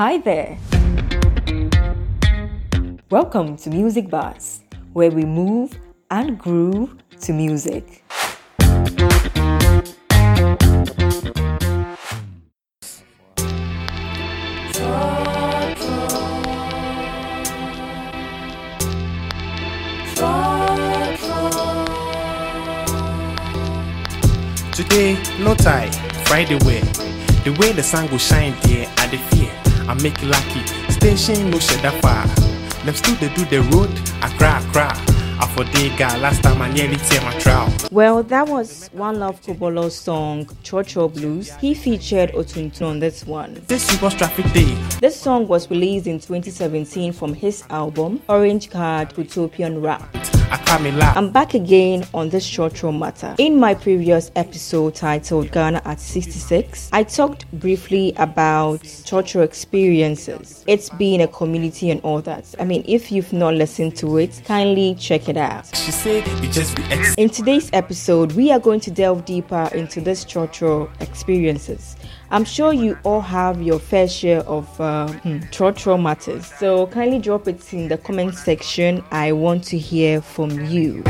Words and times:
Hi 0.00 0.16
there. 0.16 0.56
Welcome 3.10 3.58
to 3.58 3.68
Music 3.68 4.08
Bars, 4.08 4.62
where 4.94 5.10
we 5.10 5.26
move 5.26 5.78
and 6.10 6.38
groove 6.38 6.96
to 7.20 7.34
music. 7.34 8.02
Today, 24.72 25.22
no 25.40 25.54
tie, 25.54 25.90
Friday 26.24 26.56
way. 26.64 26.80
The 27.44 27.54
way 27.60 27.72
the 27.72 27.82
sun 27.82 28.10
will 28.10 28.16
shine 28.16 28.54
there, 28.62 28.90
I 28.96 29.06
the. 29.08 29.39
I 29.90 29.94
make 29.94 30.22
it 30.22 30.26
lucky. 30.26 30.64
Station 30.92 31.50
no 31.50 31.58
shed 31.58 31.82
that 31.82 32.00
far. 32.00 32.24
Them 32.84 32.94
still 32.94 33.16
they 33.16 33.28
do 33.34 33.44
the 33.46 33.60
road, 33.74 33.90
I 34.22 34.28
cry, 34.38 34.58
I 34.58 34.72
cry. 34.72 35.04
I 35.40 35.46
for 35.48 35.64
day 35.72 35.88
guy, 35.96 36.16
last 36.18 36.44
time 36.44 36.62
I 36.62 36.70
nearly 36.72 36.96
tear 36.96 37.20
my 37.22 37.36
trial. 37.40 37.74
Well, 37.90 38.22
that 38.22 38.46
was 38.46 38.88
Wanlov 38.90 39.42
Kubolor's 39.42 39.96
song, 39.96 40.44
Trotro 40.62 41.12
Blues. 41.12 41.52
He 41.56 41.74
featured 41.74 42.30
Otuntu 42.34 42.86
on 42.86 43.00
this 43.00 43.26
one. 43.26 43.60
This 43.66 43.82
super 43.84 44.10
traffic 44.10 44.52
day, 44.52 44.76
This 45.00 45.20
song 45.20 45.48
was 45.48 45.68
released 45.68 46.06
in 46.06 46.20
2017 46.20 47.12
from 47.12 47.34
his 47.34 47.64
album, 47.68 48.22
Orange 48.28 48.70
Card 48.70 49.18
Utopian 49.18 49.82
Rap. 49.82 50.06
I 50.70 50.76
cry 50.76 50.84
me 50.84 50.92
laugh. 50.92 51.16
I'm 51.16 51.32
back 51.32 51.54
again 51.54 52.06
on 52.14 52.28
this 52.28 52.48
trotro 52.48 52.96
matter. 52.96 53.34
In 53.38 53.58
my 53.58 53.74
previous 53.74 54.30
episode 54.36 54.94
titled 54.94 55.50
Ghana 55.50 55.82
at 55.84 55.98
66, 55.98 56.90
I 56.92 57.02
talked 57.02 57.50
briefly 57.58 58.12
about 58.16 58.80
trotro 58.82 59.42
experiences. 59.42 60.62
It's 60.68 60.88
being 60.90 61.22
a 61.22 61.26
community 61.26 61.90
and 61.90 62.00
all 62.02 62.20
that. 62.22 62.54
I 62.60 62.64
mean, 62.66 62.84
if 62.86 63.10
you've 63.10 63.32
not 63.32 63.54
listened 63.54 63.96
to 63.96 64.18
it, 64.18 64.42
kindly 64.44 64.94
check 64.94 65.28
it 65.28 65.36
out. 65.36 65.66
She 65.74 65.90
said 65.90 66.24
you 66.40 66.48
just 66.52 66.76
be 66.76 66.84
ex. 66.84 67.16
In 67.16 67.30
today's 67.30 67.68
episode, 67.72 68.30
we 68.32 68.52
are 68.52 68.60
going 68.60 68.78
to 68.80 68.92
delve 68.92 69.24
deeper 69.24 69.68
into 69.74 70.00
this 70.00 70.24
trotro 70.24 70.88
experiences. 71.00 71.96
I'm 72.32 72.44
sure 72.44 72.72
you 72.72 72.96
all 73.02 73.20
have 73.20 73.60
your 73.60 73.80
fair 73.80 74.06
share 74.06 74.40
of 74.40 74.80
uh, 74.80 75.08
hmm, 75.08 75.38
trotro 75.50 76.00
matters. 76.00 76.46
So 76.58 76.86
kindly 76.86 77.18
drop 77.18 77.48
it 77.48 77.72
in 77.74 77.88
the 77.88 77.98
comment 77.98 78.36
section. 78.36 79.02
I 79.10 79.32
want 79.32 79.64
to 79.64 79.78
hear 79.78 80.20
from 80.22 80.64
you. 80.66 81.02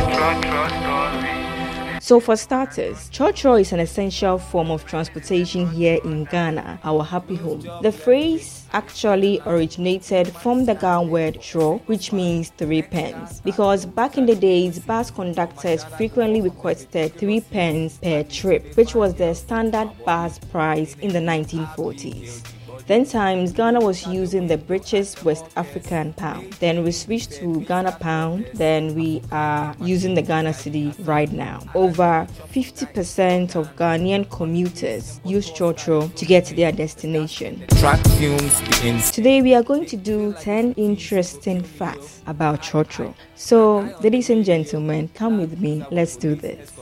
So, 2.11 2.19
for 2.19 2.35
starters, 2.35 3.09
trotro 3.11 3.61
is 3.61 3.71
an 3.71 3.79
essential 3.79 4.37
form 4.37 4.73
of 4.73 4.85
transportation 4.85 5.71
here 5.71 6.01
in 6.03 6.25
Ghana, 6.25 6.81
our 6.83 7.05
happy 7.05 7.37
home. 7.37 7.63
The 7.83 7.93
phrase 7.93 8.67
actually 8.73 9.41
originated 9.47 10.27
from 10.27 10.65
the 10.65 10.75
Ghana 10.75 11.05
word 11.05 11.41
"tro," 11.41 11.79
which 11.87 12.13
means 12.13 12.49
three 12.59 12.83
pence, 12.83 13.41
because 13.45 13.87
back 13.87 14.19
in 14.19 14.27
the 14.27 14.35
days, 14.35 14.81
bus 14.81 15.13
conductors 15.13 15.85
frequently 15.85 16.41
requested 16.41 17.15
three 17.15 17.43
pence 17.43 17.99
per 17.99 18.25
trip, 18.25 18.77
which 18.77 18.97
was 18.97 19.15
the 19.15 19.33
standard 19.33 19.93
bus 20.05 20.41
price 20.51 20.97
in 21.01 21.13
the 21.13 21.21
1940s. 21.21 22.43
Then 22.91 23.05
times 23.05 23.53
Ghana 23.53 23.79
was 23.79 24.05
using 24.05 24.49
the 24.49 24.59
British 24.59 25.23
West 25.23 25.45
African 25.55 26.13
pound. 26.15 26.55
Then 26.55 26.83
we 26.83 26.91
switched 26.91 27.31
to 27.35 27.61
Ghana 27.61 27.93
pound. 28.01 28.51
Then 28.55 28.97
we 28.97 29.23
are 29.31 29.77
using 29.79 30.15
the 30.15 30.23
Ghana 30.23 30.51
cedi 30.51 30.93
right 31.07 31.31
now. 31.31 31.63
Over 31.77 32.27
50% 32.53 33.55
of 33.55 33.77
Ghanaian 33.77 34.29
commuters 34.29 35.21
use 35.23 35.53
trotro 35.53 36.13
to 36.17 36.25
get 36.25 36.47
to 36.47 36.55
their 36.57 36.73
destination. 36.73 37.65
Track 37.79 38.05
fumes 38.19 38.61
begins. 38.63 39.13
Today 39.13 39.41
we 39.41 39.55
are 39.55 39.63
going 39.63 39.87
to 39.87 39.97
do 39.97 40.35
10 40.41 40.73
interesting 40.73 41.63
facts 41.63 42.23
about 42.27 42.61
trotro. 42.61 43.15
So, 43.37 43.89
ladies 44.01 44.31
and 44.31 44.45
gentlemen, 44.45 45.11
come 45.15 45.39
with 45.39 45.61
me. 45.61 45.85
Let's 45.93 46.17
do 46.17 46.35
this. 46.35 46.73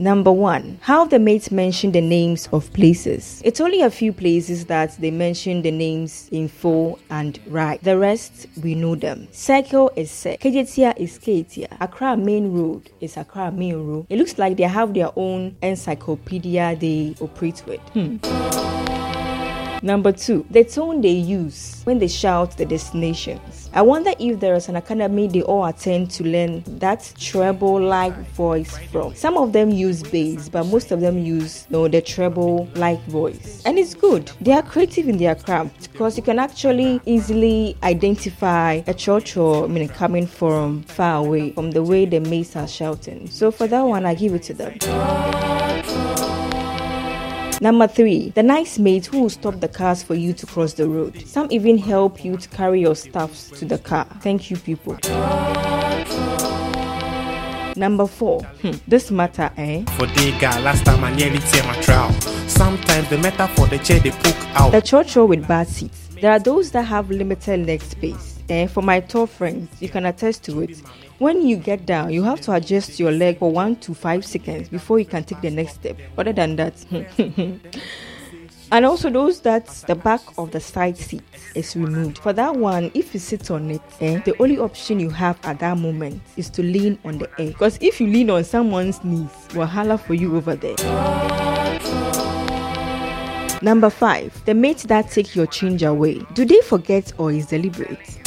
Number 0.00 0.32
one, 0.32 0.78
how 0.80 1.04
the 1.04 1.18
mates 1.18 1.50
mention 1.50 1.92
the 1.92 2.00
names 2.00 2.48
of 2.54 2.72
places. 2.72 3.42
It's 3.44 3.60
only 3.60 3.82
a 3.82 3.90
few 3.90 4.14
places 4.14 4.64
that 4.64 4.96
they 4.98 5.10
mention 5.10 5.60
the 5.60 5.70
names 5.70 6.26
in 6.32 6.48
full 6.48 6.98
and 7.10 7.38
right. 7.48 7.82
The 7.82 7.98
rest, 7.98 8.46
we 8.62 8.74
know 8.74 8.94
them. 8.94 9.28
Circle 9.30 9.92
is 9.96 10.10
Sek. 10.10 10.40
Kejetia 10.40 10.94
is 10.96 11.18
Ketia. 11.18 11.68
Accra 11.82 12.16
Main 12.16 12.50
Road 12.50 12.88
is 13.02 13.18
Accra 13.18 13.52
Main 13.52 13.86
Road. 13.86 14.06
It 14.08 14.16
looks 14.16 14.38
like 14.38 14.56
they 14.56 14.62
have 14.62 14.94
their 14.94 15.10
own 15.16 15.54
encyclopedia 15.60 16.76
they 16.76 17.14
operate 17.20 17.62
with. 17.66 17.80
Hmm. 17.92 18.16
Number 19.82 20.12
two, 20.12 20.44
the 20.50 20.62
tone 20.64 21.00
they 21.00 21.08
use 21.08 21.80
when 21.84 21.98
they 21.98 22.08
shout 22.08 22.56
the 22.56 22.66
destinations. 22.66 23.70
I 23.72 23.82
wonder 23.82 24.12
if 24.18 24.40
there 24.40 24.54
is 24.54 24.68
an 24.68 24.76
academy 24.76 25.26
they 25.26 25.42
all 25.42 25.64
attend 25.64 26.10
to 26.12 26.24
learn 26.24 26.62
that 26.66 27.12
treble 27.18 27.80
like 27.80 28.14
voice 28.32 28.76
from. 28.90 29.14
Some 29.14 29.36
of 29.36 29.52
them 29.52 29.70
use 29.70 30.02
bass, 30.02 30.48
but 30.48 30.64
most 30.64 30.90
of 30.90 31.00
them 31.00 31.18
use 31.18 31.66
you 31.70 31.76
know, 31.76 31.88
the 31.88 32.02
treble 32.02 32.68
like 32.74 33.02
voice. 33.06 33.62
And 33.64 33.78
it's 33.78 33.94
good. 33.94 34.30
They 34.40 34.52
are 34.52 34.62
creative 34.62 35.08
in 35.08 35.16
their 35.16 35.34
craft 35.34 35.92
because 35.92 36.16
you 36.16 36.22
can 36.22 36.38
actually 36.38 37.00
easily 37.06 37.76
identify 37.82 38.82
a 38.86 38.92
church 38.92 39.36
or 39.36 39.64
I 39.64 39.68
mean 39.68 39.88
coming 39.88 40.26
from 40.26 40.82
far 40.82 41.24
away 41.24 41.52
from 41.52 41.70
the 41.70 41.82
way 41.82 42.04
the 42.04 42.20
mates 42.20 42.56
are 42.56 42.68
shouting. 42.68 43.30
So 43.30 43.50
for 43.50 43.66
that 43.66 43.82
one 43.82 44.04
I 44.04 44.14
give 44.14 44.34
it 44.34 44.42
to 44.44 44.54
them. 44.54 46.09
Number 47.62 47.86
three, 47.86 48.30
the 48.30 48.42
nice 48.42 48.78
mate 48.78 49.04
who 49.04 49.20
will 49.20 49.28
stop 49.28 49.60
the 49.60 49.68
cars 49.68 50.02
for 50.02 50.14
you 50.14 50.32
to 50.32 50.46
cross 50.46 50.72
the 50.72 50.88
road. 50.88 51.26
Some 51.26 51.46
even 51.50 51.76
help 51.76 52.24
you 52.24 52.38
to 52.38 52.48
carry 52.48 52.80
your 52.80 52.96
stuffs 52.96 53.50
to 53.58 53.66
the 53.66 53.76
car. 53.76 54.06
Thank 54.22 54.50
you, 54.50 54.56
people. 54.56 54.94
Number 57.76 58.06
four, 58.06 58.42
hmm, 58.62 58.72
this 58.88 59.10
matter, 59.10 59.50
eh? 59.58 59.84
For 59.98 60.06
day 60.06 60.36
guy, 60.38 60.58
last 60.60 60.86
time 60.86 61.04
I 61.04 61.14
nearly 61.14 61.38
tear 61.38 61.62
my 61.64 61.78
trial. 61.82 62.10
Sometimes 62.48 63.10
the 63.10 63.18
metal 63.18 63.46
for 63.48 63.66
the 63.66 63.78
chair 63.78 64.00
they 64.00 64.10
poke 64.10 64.36
out. 64.58 64.72
The 64.72 64.80
trotro 64.80 65.28
with 65.28 65.46
bad 65.46 65.68
seats. 65.68 66.08
There 66.18 66.30
are 66.30 66.38
those 66.38 66.70
that 66.70 66.82
have 66.84 67.10
limited 67.10 67.66
leg 67.66 67.82
space. 67.82 68.39
For 68.50 68.82
my 68.82 68.98
tall 68.98 69.28
friends, 69.28 69.70
you 69.80 69.88
can 69.88 70.06
attest 70.06 70.42
to 70.44 70.62
it. 70.62 70.76
When 71.18 71.46
you 71.46 71.56
get 71.56 71.86
down, 71.86 72.12
you 72.12 72.24
have 72.24 72.40
to 72.42 72.52
adjust 72.52 72.98
your 72.98 73.12
leg 73.12 73.38
for 73.38 73.52
one 73.52 73.76
to 73.76 73.94
five 73.94 74.24
seconds 74.24 74.68
before 74.68 74.98
you 74.98 75.04
can 75.04 75.22
take 75.22 75.40
the 75.40 75.50
next 75.50 75.74
step. 75.74 75.96
Other 76.18 76.32
than 76.32 76.56
that, 76.56 76.74
and 78.72 78.84
also 78.84 79.08
those 79.08 79.40
that 79.42 79.66
the 79.86 79.94
back 79.94 80.20
of 80.36 80.50
the 80.50 80.58
side 80.58 80.98
seat 80.98 81.22
is 81.54 81.76
removed. 81.76 82.18
For 82.18 82.32
that 82.32 82.56
one, 82.56 82.90
if 82.92 83.14
you 83.14 83.20
sit 83.20 83.52
on 83.52 83.70
it, 83.70 83.82
eh, 84.00 84.18
the 84.24 84.34
only 84.42 84.58
option 84.58 84.98
you 84.98 85.10
have 85.10 85.38
at 85.44 85.60
that 85.60 85.78
moment 85.78 86.20
is 86.36 86.50
to 86.50 86.62
lean 86.64 86.98
on 87.04 87.18
the 87.18 87.30
air. 87.38 87.48
Because 87.50 87.78
if 87.80 88.00
you 88.00 88.08
lean 88.08 88.30
on 88.30 88.42
someone's 88.42 89.04
knees, 89.04 89.30
wahala 89.50 89.98
for 90.00 90.14
you 90.14 90.36
over 90.36 90.56
there. 90.56 91.39
Number 93.62 93.90
five, 93.90 94.42
the 94.46 94.54
mates 94.54 94.84
that 94.84 95.10
take 95.10 95.36
your 95.36 95.46
change 95.46 95.82
away. 95.82 96.24
Do 96.32 96.46
they 96.46 96.62
forget 96.62 97.12
or 97.18 97.30
is 97.30 97.46
deliberate? 97.46 98.26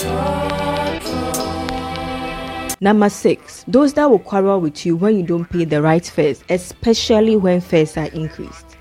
Number 2.80 3.10
six, 3.10 3.64
those 3.68 3.94
that 3.94 4.10
will 4.10 4.20
quarrel 4.20 4.62
with 4.62 4.86
you 4.86 4.96
when 4.96 5.18
you 5.18 5.24
don't 5.24 5.50
pay 5.50 5.66
the 5.66 5.82
right 5.82 6.06
fares, 6.06 6.44
especially 6.50 7.36
when 7.36 7.62
fares 7.62 7.98
are 7.98 8.08
increased. 8.08 8.78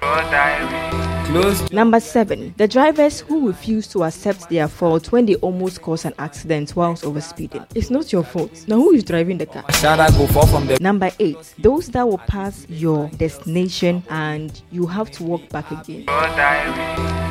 Close. 1.26 1.70
Number 1.72 1.98
seven, 2.00 2.54
the 2.58 2.68
drivers 2.68 3.20
who 3.20 3.46
refuse 3.48 3.86
to 3.88 4.04
accept 4.04 4.50
their 4.50 4.68
fault 4.68 5.12
when 5.12 5.24
they 5.24 5.36
almost 5.36 5.80
cause 5.80 6.04
an 6.04 6.12
accident 6.18 6.74
whilst 6.76 7.04
overspeeding. 7.04 7.66
It's 7.74 7.90
not 7.90 8.12
your 8.12 8.22
fault. 8.22 8.64
Now, 8.68 8.76
who 8.76 8.92
is 8.92 9.04
driving 9.04 9.38
the 9.38 9.46
car? 9.46 9.64
Should 9.72 9.86
I 9.86 10.10
go 10.10 10.26
far 10.26 10.46
from 10.46 10.66
the 10.66 10.78
Number 10.80 11.10
eight, 11.20 11.54
those 11.58 11.88
that 11.88 12.06
will 12.06 12.18
pass 12.18 12.66
your 12.68 13.08
destination 13.16 14.02
and 14.10 14.60
you 14.70 14.86
have 14.86 15.10
to 15.12 15.22
walk 15.22 15.48
back 15.48 15.70
again. 15.70 16.04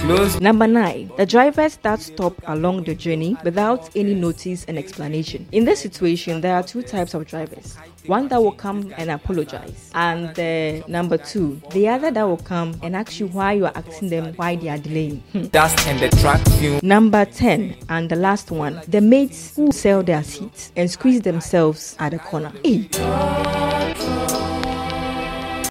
close? 0.01 0.39
Number 0.39 0.67
nine, 0.67 1.11
the 1.17 1.25
drivers 1.25 1.77
that 1.77 1.99
stop 2.01 2.33
along 2.47 2.83
the 2.83 2.95
journey 2.95 3.37
without 3.43 3.89
any 3.95 4.13
notice 4.15 4.65
and 4.65 4.77
explanation. 4.77 5.47
In 5.51 5.65
this 5.65 5.79
situation, 5.79 6.41
there 6.41 6.55
are 6.55 6.63
two 6.63 6.81
types 6.81 7.13
of 7.13 7.27
drivers. 7.27 7.77
One 8.07 8.27
that 8.29 8.41
will 8.41 8.53
come 8.53 8.91
and 8.97 9.11
apologize, 9.11 9.91
and 9.93 10.37
uh, 10.39 10.85
number 10.87 11.17
two, 11.17 11.61
the 11.71 11.87
other 11.87 12.09
that 12.09 12.23
will 12.23 12.37
come 12.37 12.79
and 12.81 12.95
ask 12.95 13.19
you 13.19 13.27
why 13.27 13.53
you 13.53 13.65
are 13.65 13.73
asking 13.87 14.09
them 14.09 14.33
why 14.35 14.55
they 14.55 14.69
are 14.69 14.77
delaying. 14.77 15.23
Hmm. 15.31 15.45
Dust 15.47 15.87
and 15.87 15.99
the 15.99 16.09
track 16.17 16.45
fume. 16.59 16.79
Number 16.83 17.25
10, 17.25 17.75
and 17.89 18.09
the 18.09 18.15
last 18.15 18.51
one, 18.51 18.81
the 18.87 19.01
mates 19.01 19.55
who 19.55 19.71
sell 19.71 20.03
their 20.03 20.23
seats 20.23 20.71
and 20.75 20.89
squeeze 20.89 21.21
themselves 21.21 21.95
at 21.99 22.11
the 22.11 22.19
corner. 22.19 22.51
Hey. 22.63 22.89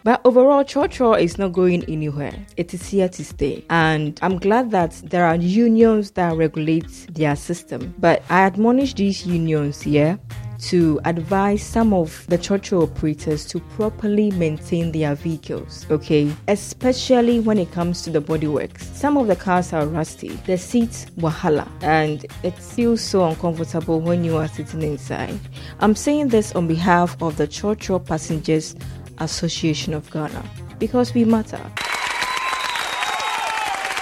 But 0.02 0.22
overall, 0.24 0.64
trotro 0.64 1.20
is 1.20 1.36
not 1.36 1.52
going 1.52 1.84
anywhere. 1.84 2.32
It 2.56 2.72
is 2.72 2.88
here 2.88 3.08
to 3.10 3.24
stay. 3.24 3.64
And 3.68 4.18
I'm 4.22 4.38
glad 4.38 4.70
that 4.70 4.92
there 5.04 5.26
are 5.26 5.36
unions 5.36 6.12
that 6.12 6.34
regulate 6.34 6.88
their 7.12 7.36
system. 7.36 7.94
But 7.98 8.22
I 8.30 8.46
admonish 8.46 8.94
these 8.94 9.26
unions 9.26 9.82
here 9.82 10.18
to 10.60 11.00
advise 11.04 11.62
some 11.62 11.92
of 11.92 12.26
the 12.28 12.36
trotro 12.36 12.82
operators 12.82 13.46
to 13.46 13.60
properly 13.60 14.30
maintain 14.32 14.92
their 14.92 15.14
vehicles, 15.14 15.86
okay? 15.90 16.32
Especially 16.48 17.40
when 17.40 17.58
it 17.58 17.72
comes 17.72 18.02
to 18.02 18.10
the 18.10 18.20
bodyworks. 18.20 18.82
Some 18.94 19.16
of 19.16 19.26
the 19.26 19.36
cars 19.36 19.72
are 19.72 19.86
rusty, 19.86 20.28
the 20.46 20.58
seats 20.58 21.06
wahala, 21.18 21.68
and 21.82 22.26
it 22.42 22.56
feels 22.58 23.00
so 23.00 23.24
uncomfortable 23.24 24.00
when 24.00 24.24
you 24.24 24.36
are 24.36 24.48
sitting 24.48 24.82
inside. 24.82 25.38
I'm 25.80 25.94
saying 25.94 26.28
this 26.28 26.54
on 26.54 26.66
behalf 26.66 27.20
of 27.22 27.36
the 27.36 27.48
Trotro 27.48 28.04
Passengers 28.04 28.76
Association 29.18 29.94
of 29.94 30.10
Ghana 30.10 30.44
because 30.78 31.14
we 31.14 31.24
matter. 31.24 31.60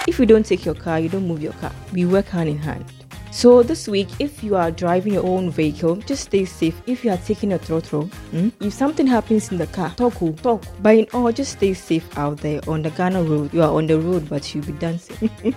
If 0.07 0.17
you 0.17 0.25
don't 0.25 0.45
take 0.45 0.65
your 0.65 0.75
car, 0.75 0.99
you 0.99 1.07
don't 1.07 1.27
move 1.27 1.41
your 1.41 1.53
car. 1.53 1.71
We 1.93 2.05
work 2.05 2.27
hand 2.27 2.49
in 2.49 2.57
hand. 2.57 2.85
So 3.31 3.63
this 3.63 3.87
week, 3.87 4.09
if 4.19 4.43
you 4.43 4.55
are 4.55 4.71
driving 4.71 5.13
your 5.13 5.25
own 5.25 5.51
vehicle, 5.51 5.97
just 5.97 6.25
stay 6.25 6.45
safe. 6.45 6.81
If 6.87 7.05
you 7.05 7.11
are 7.11 7.17
taking 7.17 7.53
a 7.53 7.59
trotro, 7.59 8.11
hmm, 8.31 8.49
if 8.59 8.73
something 8.73 9.05
happens 9.05 9.51
in 9.51 9.57
the 9.57 9.67
car, 9.67 9.91
talk, 9.95 10.15
talk. 10.41 10.63
But 10.81 10.97
in 10.97 11.07
all, 11.13 11.31
just 11.31 11.53
stay 11.53 11.73
safe 11.73 12.17
out 12.17 12.37
there 12.37 12.59
on 12.67 12.81
the 12.81 12.89
Ghana 12.89 13.23
road. 13.23 13.53
You 13.53 13.61
are 13.61 13.71
on 13.71 13.87
the 13.87 13.99
road, 13.99 14.27
but 14.27 14.53
you'll 14.53 14.65
be 14.65 14.73
dancing. 14.73 15.29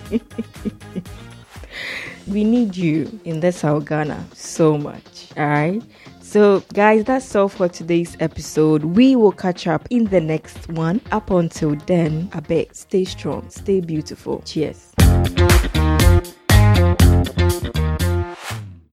we 2.27 2.45
need 2.45 2.77
you 2.77 3.21
in 3.25 3.41
this 3.41 3.65
our 3.65 3.81
Ghana 3.81 4.27
so 4.35 4.77
much. 4.77 5.33
All 5.37 5.47
right. 5.47 5.83
So, 6.21 6.63
guys, 6.73 7.05
that's 7.05 7.35
all 7.35 7.49
for 7.49 7.69
today's 7.69 8.17
episode. 8.21 8.85
We 8.85 9.17
will 9.17 9.33
catch 9.33 9.67
up 9.67 9.87
in 9.91 10.05
the 10.05 10.21
next 10.21 10.69
one. 10.69 11.01
Up 11.11 11.31
until 11.31 11.75
then, 11.87 12.31
I 12.33 12.41
beg, 12.41 12.75
stay 12.75 13.05
strong, 13.05 13.49
stay 13.51 13.81
beautiful. 13.81 14.43
Cheers. 14.45 14.93